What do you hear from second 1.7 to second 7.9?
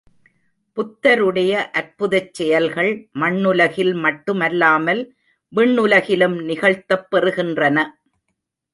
அற்புதச் செயல்கள் மண்ணுலகில் மட்டுமல்லாமல் விண்ணுலகிலும் நிகழ்த்தப்பெறுகின்றன.